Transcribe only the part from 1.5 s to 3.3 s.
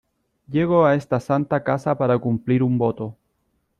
casa para cumplir un voto.